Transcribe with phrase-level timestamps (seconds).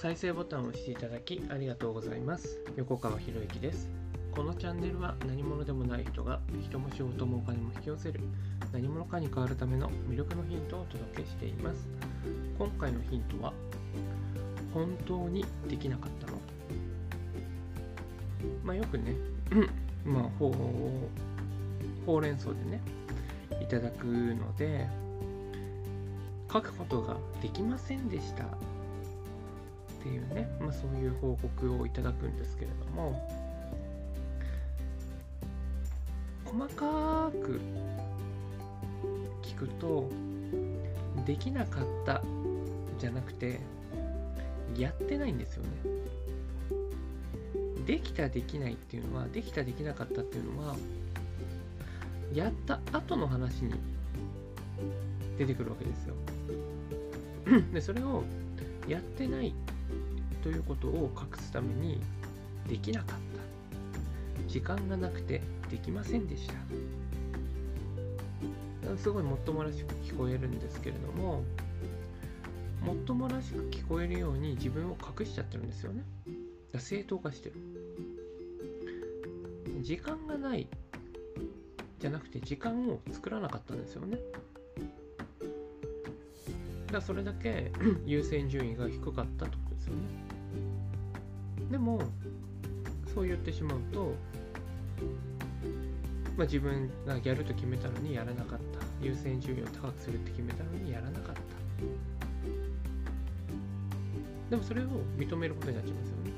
[0.00, 2.60] 再生ボタンを押していただきありがとうございます。
[2.76, 3.90] 横川博之です。
[4.30, 8.20] このチャンネルは何者でもない人が人も仕事もお金も引き寄せる
[8.72, 11.88] 何者かに変わるための魅力のヒントをお届けしています。
[12.56, 13.52] 今回のヒントは
[14.72, 16.38] 本当にできなかったの
[18.62, 19.16] まあよくね
[20.06, 20.52] まあほう
[22.06, 22.80] ほうれん草でね
[23.60, 24.86] いただくので
[26.52, 28.44] 書くことができませんでした。
[30.08, 33.28] っていうね、まあ、そういう報告をいただくんですけれども
[36.46, 37.60] 細かく
[39.42, 40.08] 聞くと
[41.26, 42.22] できなかった
[42.98, 43.60] じゃなくて
[44.76, 45.68] やってないんですよね
[47.86, 50.76] できたできないっていうのはできたできなかったっていうのは
[52.32, 53.74] やった後の話に
[55.38, 56.14] 出てくるわけですよ。
[57.72, 58.24] でそれを
[58.86, 59.54] やってない
[60.48, 62.00] ということを隠すために
[62.66, 63.18] できなかっ
[64.46, 66.54] た時間がなくてできませんでした
[68.96, 71.42] すごいもっともらしく聞こえるんですけれども
[72.82, 76.02] もっともらしく聞こえるように自分を隠しちゃってるんですよね
[76.78, 77.54] 正当化してる
[79.82, 80.66] 時間がない
[82.00, 84.16] じゃなくて時間を作らなかったんですよね。
[86.86, 87.70] だからそれだけ
[88.06, 90.37] 優先順位が低かったってことですよね。
[91.70, 92.00] でも
[93.14, 94.14] そう言ってしまうと、
[96.36, 98.78] まあ、自分がやると決めたのにやらなかった。
[99.00, 101.40] 優先順位を高くするって決めたのにやらなかった。
[104.50, 106.32] でもそれを認めることになっちゃいますよね。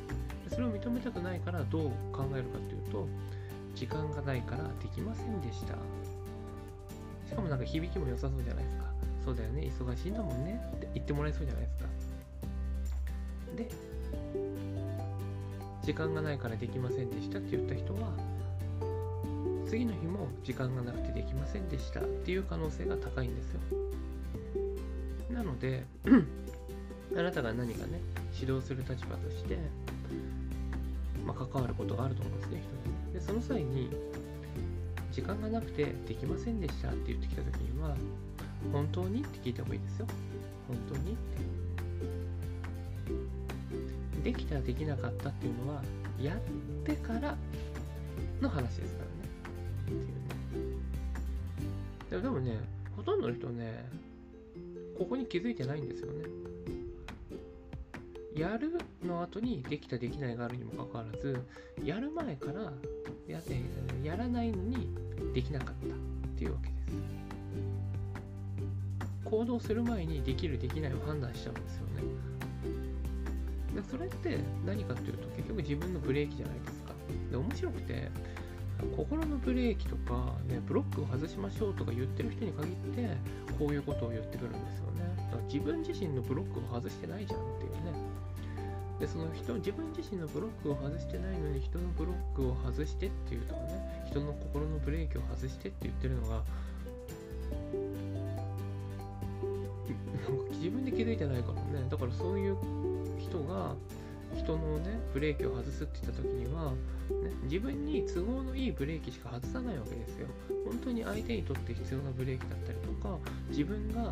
[0.50, 3.06] それを認めたくないからどう考えるかっていうと
[3.75, 5.75] 時間がないからできませんでした。
[7.28, 8.84] しかもなんか響きも良さそうじゃないですか。
[9.25, 9.70] そうだよね。
[9.78, 11.89] 忙しいんだもんねって言ってもらえそうじゃないですか。
[13.56, 13.69] で
[15.83, 18.13] 時間がないからできませんでしたって言った人は
[19.67, 23.61] 次の日も時間がなくてできませんでしたっていう可能性が高いんですよ
[25.33, 25.85] なので
[27.17, 28.01] あなたが何かね
[28.39, 29.59] 指導する立場として
[31.27, 33.15] まあ、関わることがあると思うんですね、人に。
[33.15, 33.91] で、その際に、
[35.12, 37.97] 時間がなくてできませんでしたって言ってきたときには、
[38.73, 40.07] 本当にって聞いた方がいいですよ。
[40.69, 41.69] 本当にって。
[44.22, 45.82] できたできなかったっていうのは、
[46.20, 46.38] やっ
[46.84, 47.36] てから
[48.41, 49.20] の話ですからね。
[49.84, 49.92] って
[52.14, 52.22] いうね。
[52.22, 52.58] でもね、
[52.97, 53.84] ほとんどの人ね、
[54.98, 56.25] ここに気づいてないんですよね。
[58.34, 61.41] やるの後にできたできないがあるにもかかわらず
[61.84, 62.72] やる前から
[63.26, 63.60] やって
[64.04, 64.88] やらないのに
[65.34, 65.76] できなかったっ
[66.38, 66.81] ていうわけです
[69.25, 72.02] 行動する前にできるできないを判断しちゃうんですよね
[73.88, 76.92] それって何かっていうと結局自分のブレーキじゃないですか。
[77.31, 78.10] で面白くて
[78.97, 83.16] 心のブレーキとか、ね、ブロックを外しましょうとか言ってる人に限って
[83.58, 85.14] こういうことを言ってくるんですよね。
[85.16, 87.78] だから自分自身のブロックを外してないじゃんっていうね。
[88.98, 96.44] でその人自分自身のブロックを外してないのに人のブロックを外してっていうのはね人の心のブレーキを外してって言ってるのがなんか
[100.52, 101.88] 自分で気づいてないからね。
[101.88, 102.56] だからそういう
[103.31, 103.75] 人が
[104.37, 106.77] 人のねブレーキを外すって言った時には、ね、
[107.45, 110.27] 自分に都合のいいブレーキしか外さないわけですよ
[110.67, 113.17] 本当に相手にとって必要なブレーキだったりとか
[113.49, 114.11] 自分が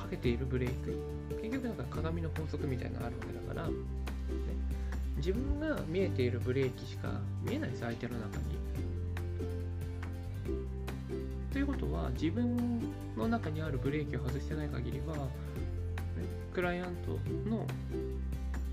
[0.00, 3.74] かけているブレーキ結局なんか鏡の法則みたいなのあるわけだから、ね、
[5.16, 8.60] 自分が見えているブレーキしか見えないです相手の中に。
[11.52, 12.80] ということは自分
[13.16, 15.22] の中にあるブレーキを外してない限りは、ね、
[16.52, 17.66] クライアントの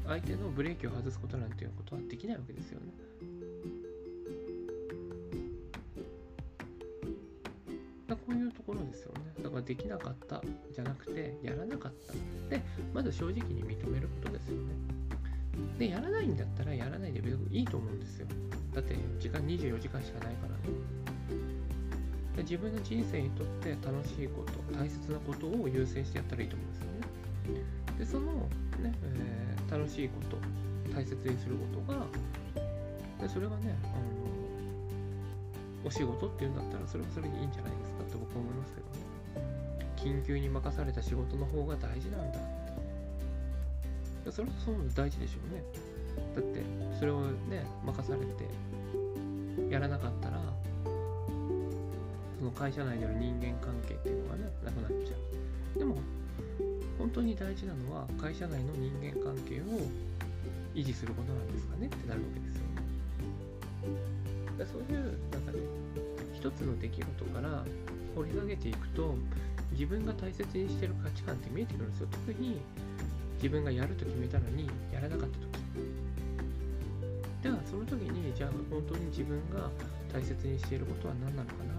[0.06, 2.88] 相手のブレーキを外すことなんていうことはできないわけですよね。
[8.08, 9.20] だこういうところですよね。
[9.44, 10.42] だからできなかった
[10.74, 12.14] じゃなくて、やらなかった。
[12.50, 12.62] で、
[12.94, 14.74] まず正直に認めることですよね。
[15.78, 17.22] で、やらないんだったらやらないで
[17.52, 18.28] いいと思うんですよ。
[18.74, 20.58] だって時間24時間しかないからね。
[22.44, 26.97] 自分の人生にとって楽しいこと、大切なことを優先してやったらいいと思うんですよね。
[27.98, 28.32] で、その
[28.82, 30.38] ね、えー、楽しいこと、
[30.94, 32.06] 大切にすることが、
[33.22, 34.02] でそれがね、あの
[35.86, 38.94] お仕事っていうんだったらそれはそれでいいんじゃないですかって僕は思いますけどね。
[39.96, 42.42] 緊急に任された仕事の方が大事なんだっ
[44.26, 44.32] て。
[44.32, 45.64] それはそう大事でしょうね。
[46.36, 46.62] だって
[47.00, 50.42] それをね任されてやらなかったら
[52.40, 55.16] その会社内での人間関係っていうのがねなくなっちゃ
[55.76, 55.80] う。
[55.80, 55.96] でも
[56.98, 59.64] 本当に大事なのは会社内の人間関係を
[60.74, 62.78] 維持することなんですかねってなるわけですよね。
[64.58, 65.60] だそういうなんかね
[66.34, 67.64] 一つの出来事から
[68.16, 69.16] 掘り下げていくと
[69.72, 72.60] 自分が大切にしてる価値観って見えてくるんですよ特に
[73.36, 75.48] 自分がやると決めたのにやらなかった時
[77.44, 79.70] ではその時にじゃあ本当に自分が
[80.12, 81.78] 大切にしていることは何なのかなっ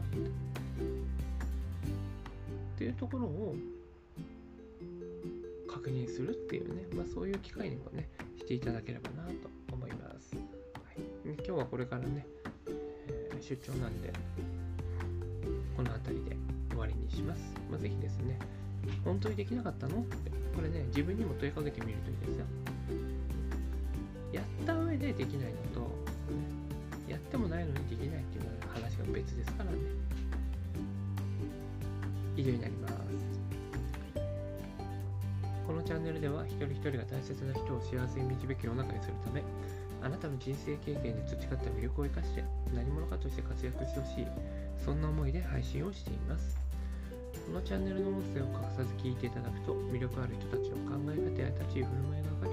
[2.76, 3.56] ていうところを
[5.78, 10.40] 確認するっていうね、まあ、そういう機会にもねしていただければなと思います、は
[10.96, 12.26] い、今日はこれからね、
[12.66, 14.12] えー、出張なんで
[15.76, 16.36] この辺りで
[16.70, 17.40] 終わりにします、
[17.70, 18.40] まあ、ぜひですね
[19.04, 22.44] 本当にできなかったのってこれね自分にも問いかけてみるといいですよ。
[24.32, 25.90] やった上でできないのと
[27.08, 29.78] やってもないのにできないっていう話が別ですからね。
[32.36, 32.87] 以上になります。
[35.88, 39.40] チャンネルでは一人一人が大切な人を幸せに導き世の中にするため
[40.04, 42.44] あなたの人生経験で培った魅力を生かして
[42.76, 44.26] 何者かとして活躍してほしい
[44.84, 46.60] そんな思いで配信をしています。
[47.48, 52.52] このチャンネルの音声を欠かさず聞いていただくと魅力ある人たちの考え方や立ち居振る舞いが分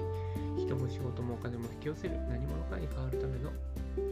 [0.56, 3.52] り人も仕事もお金も引き寄せる何者かに変わるための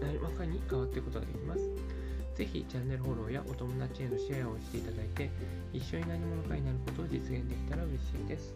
[0.04, 2.03] 何者かに変わっていくことができます。
[2.34, 5.30] ぜひチャンネルフォローやお友達へのシェアをしていただいて
[5.72, 8.52] 一緒に何者かになることを実現できたら嬉しいです。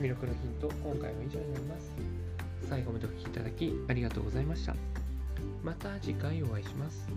[0.00, 1.90] 魅力のヒント今回は以上になります。
[2.68, 4.74] 最後までお聴きいただきありがとうございました。
[5.64, 7.08] また次回お会いします。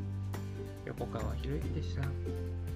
[0.85, 2.68] 横川博之でした。